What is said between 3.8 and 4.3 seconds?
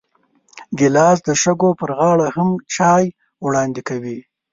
کوي.